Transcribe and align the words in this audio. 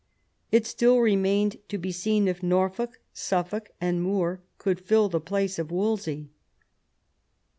It 0.51 0.65
still 0.65 0.99
remained 0.99 1.57
to 1.69 1.77
be 1.77 1.91
seen 1.91 2.27
if 2.27 2.41
Norfolk, 2.41 2.99
Suffolk, 3.13 3.69
and 3.79 4.01
More 4.01 4.41
could 4.57 4.79
fill 4.81 5.09
the 5.09 5.21
place 5.21 5.59
of 5.59 5.69
Wolsey. 5.69 6.31